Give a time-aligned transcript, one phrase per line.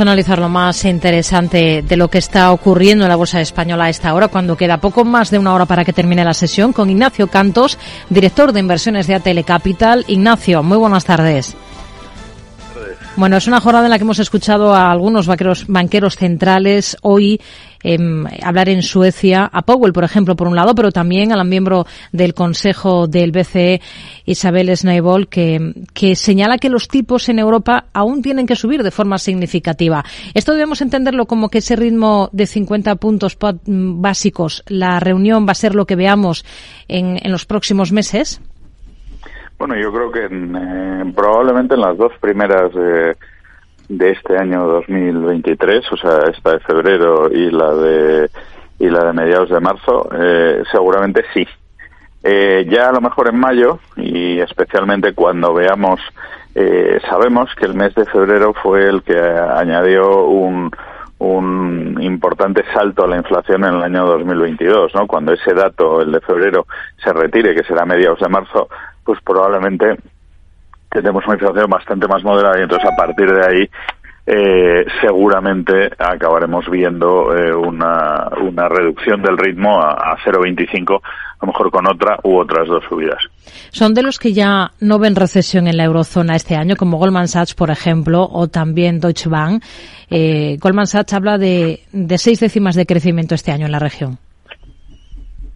[0.00, 4.14] analizar lo más interesante de lo que está ocurriendo en la Bolsa Española a esta
[4.14, 7.26] hora, cuando queda poco más de una hora para que termine la sesión, con Ignacio
[7.26, 7.78] Cantos,
[8.08, 10.04] director de inversiones de ATL Capital.
[10.06, 11.56] Ignacio, muy buenas tardes.
[13.18, 17.40] Bueno, es una jornada en la que hemos escuchado a algunos banqueros, centrales hoy
[17.82, 17.98] eh,
[18.44, 21.84] hablar en Suecia, a Powell, por ejemplo, por un lado, pero también a la miembro
[22.12, 23.80] del Consejo del BCE,
[24.24, 28.92] Isabel Schneibol, que, que señala que los tipos en Europa aún tienen que subir de
[28.92, 30.04] forma significativa.
[30.32, 35.56] Esto debemos entenderlo como que ese ritmo de 50 puntos básicos, la reunión va a
[35.56, 36.44] ser lo que veamos
[36.86, 38.40] en, en los próximos meses.
[39.58, 43.16] Bueno, yo creo que eh, probablemente en las dos primeras de,
[43.88, 48.30] de este año 2023, o sea, esta de febrero y la de
[48.78, 51.46] y la de mediados de marzo, eh, seguramente sí.
[52.22, 56.00] Eh, ya a lo mejor en mayo y especialmente cuando veamos,
[56.54, 60.70] eh, sabemos que el mes de febrero fue el que añadió un
[61.20, 65.06] un importante salto a la inflación en el año 2022, ¿no?
[65.06, 66.66] Cuando ese dato, el de febrero,
[67.02, 68.68] se retire, que será mediados de marzo,
[69.08, 69.96] pues probablemente
[70.90, 73.70] tendremos una inflación bastante más moderada y entonces a partir de ahí
[74.26, 81.46] eh, seguramente acabaremos viendo eh, una, una reducción del ritmo a, a 0,25, a lo
[81.46, 83.16] mejor con otra u otras dos subidas.
[83.70, 87.28] Son de los que ya no ven recesión en la eurozona este año, como Goldman
[87.28, 89.64] Sachs, por ejemplo, o también Deutsche Bank.
[90.10, 94.18] Eh, Goldman Sachs habla de, de seis décimas de crecimiento este año en la región.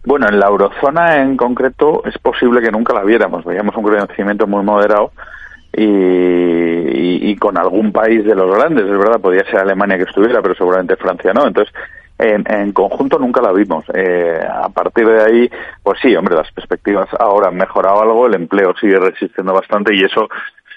[0.05, 3.45] Bueno, en la eurozona en concreto es posible que nunca la viéramos.
[3.45, 5.11] Veíamos un crecimiento muy moderado
[5.71, 10.41] y, y, con algún país de los grandes, es verdad, podría ser Alemania que estuviera,
[10.41, 11.47] pero seguramente Francia no.
[11.47, 11.73] Entonces,
[12.19, 13.85] en, en conjunto nunca la vimos.
[13.93, 15.49] Eh, a partir de ahí,
[15.81, 20.03] pues sí, hombre, las perspectivas ahora han mejorado algo, el empleo sigue resistiendo bastante y
[20.03, 20.29] eso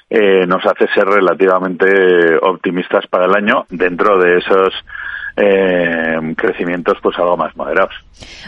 [0.09, 4.73] eh, nos hace ser relativamente optimistas para el año dentro de esos
[5.37, 7.95] eh, crecimientos pues algo más moderados.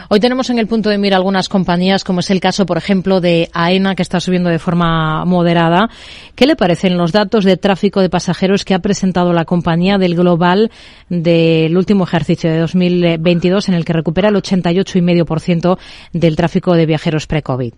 [0.09, 3.21] Hoy tenemos en el punto de mira algunas compañías, como es el caso, por ejemplo,
[3.21, 5.89] de AENA, que está subiendo de forma moderada.
[6.35, 10.15] ¿Qué le parecen los datos de tráfico de pasajeros que ha presentado la compañía del
[10.15, 10.71] global
[11.09, 15.77] del último ejercicio de 2022, en el que recupera el 88,5%
[16.13, 17.73] del tráfico de viajeros pre-COVID?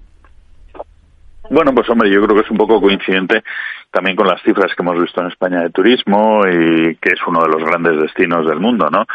[1.51, 3.44] Bueno, pues hombre, yo creo que es un poco coincidente
[3.91, 7.41] también con las cifras que hemos visto en España de turismo y que es uno
[7.41, 9.06] de los grandes destinos del mundo, ¿no?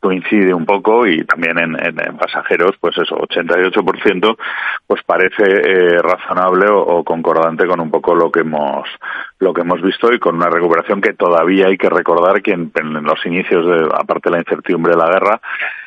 [0.00, 4.36] coincide un poco y también en, pasajeros, pues eso, 88%,
[4.88, 8.86] pues parece eh, razonable o, o, concordante con un poco lo que hemos
[9.38, 12.72] lo que hemos visto y con una recuperación que todavía hay que recordar que en,
[12.74, 15.40] en los inicios de, aparte de la incertidumbre de la guerra,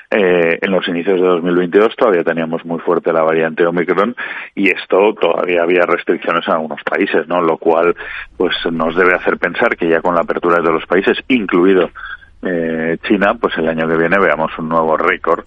[0.09, 4.15] eh, en los inicios de 2022 todavía teníamos muy fuerte la variante Omicron
[4.55, 7.41] y esto todavía había restricciones en algunos países, ¿no?
[7.41, 7.93] Lo cual,
[8.37, 11.89] pues nos debe hacer pensar que ya con la apertura de los países, incluido
[12.41, 15.43] eh, China, pues el año que viene veamos un nuevo récord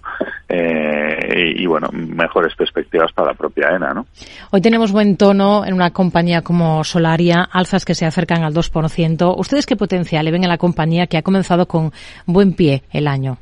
[0.49, 4.07] eh, y, y, bueno, mejores perspectivas para la propia ENA, ¿no?
[4.51, 9.35] Hoy tenemos buen tono en una compañía como Solaria, alzas que se acercan al 2%.
[9.39, 11.93] ¿Ustedes qué potencial le ven a la compañía que ha comenzado con
[12.27, 13.39] buen pie el año?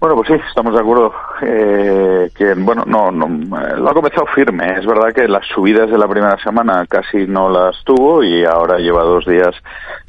[0.00, 1.12] Bueno, pues sí, estamos de acuerdo
[1.42, 4.78] eh, que, bueno, no, no, lo ha comenzado firme.
[4.78, 8.78] Es verdad que las subidas de la primera semana casi no las tuvo y ahora
[8.78, 9.54] lleva dos días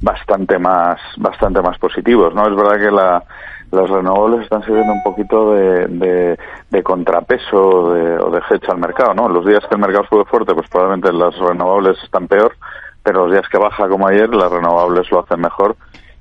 [0.01, 2.47] bastante más, bastante más positivos, ¿no?
[2.47, 3.21] Es verdad que la,
[3.69, 8.77] las renovables están sirviendo un poquito de, de, de contrapeso de, o de hedge al
[8.77, 9.27] mercado, ¿no?
[9.27, 12.55] Los días que el mercado sube fuerte, pues probablemente las renovables están peor,
[13.03, 15.75] pero los días que baja como ayer, las renovables lo hacen mejor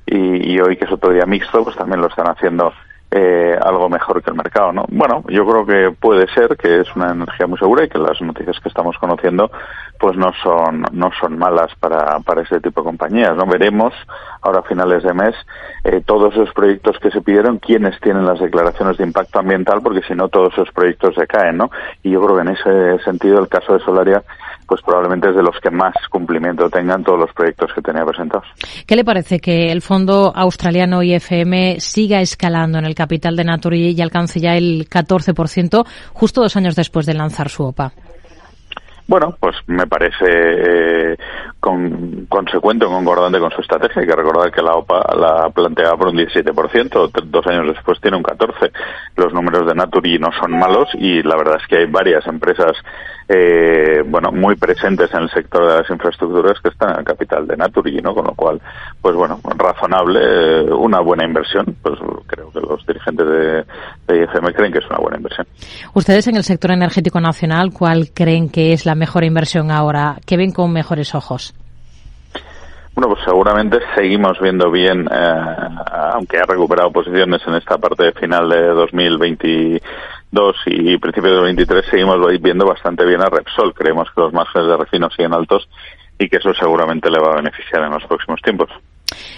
[0.07, 2.73] y, y hoy que es otro día mixto, pues también lo están haciendo
[3.11, 4.85] eh, algo mejor que el mercado, ¿no?
[4.89, 8.21] Bueno, yo creo que puede ser que es una energía muy segura y que las
[8.21, 9.51] noticias que estamos conociendo
[9.99, 13.47] pues no son no son malas para para ese tipo de compañías, ¿no?
[13.47, 13.93] Veremos
[14.43, 15.35] ahora a finales de mes
[15.85, 20.03] eh, todos esos proyectos que se pidieron, quiénes tienen las declaraciones de impacto ambiental, porque
[20.03, 21.71] si no todos esos proyectos se caen, ¿no?
[22.03, 24.23] Y yo creo que en ese sentido el caso de Solaria
[24.71, 28.47] pues probablemente es de los que más cumplimiento tengan todos los proyectos que tenía presentados.
[28.87, 33.91] ¿Qué le parece que el fondo australiano IFM siga escalando en el capital de Naturi
[33.91, 37.93] y alcance ya el 14%, justo dos años después de lanzar su OPA?
[39.11, 41.17] Bueno, pues me parece eh,
[41.59, 44.03] con, consecuente concordante con su estrategia.
[44.03, 48.19] Hay que recordar que la OPA la planteaba por un 17%, dos años después tiene
[48.19, 48.71] un 14%.
[49.17, 52.71] Los números de Naturi no son malos y la verdad es que hay varias empresas
[53.29, 57.49] eh, bueno, muy presentes en el sector de las infraestructuras que están en el capital
[57.49, 58.15] de Naturi, ¿no?
[58.15, 58.61] Con lo cual,
[59.03, 61.77] pues bueno, razonable, eh, una buena inversión.
[61.83, 63.65] Pues creo que los dirigentes de,
[64.07, 65.47] de IFM creen que es una buena inversión.
[65.95, 70.17] Ustedes en el sector energético nacional, ¿cuál creen que es la mejor inversión ahora?
[70.27, 71.55] ¿Qué ven con mejores ojos?
[72.95, 75.79] Bueno, pues seguramente seguimos viendo bien, eh,
[76.13, 82.19] aunque ha recuperado posiciones en esta parte final de 2022 y principio de 2023, seguimos
[82.43, 83.73] viendo bastante bien a Repsol.
[83.75, 85.69] Creemos que los márgenes de refino siguen altos
[86.19, 88.69] y que eso seguramente le va a beneficiar en los próximos tiempos.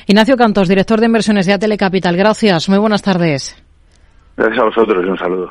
[0.07, 2.17] Ignacio Cantos, director de inversiones de Atele Capital.
[2.17, 2.69] Gracias.
[2.69, 3.57] Muy buenas tardes.
[4.37, 5.51] Gracias a vosotros y un saludo.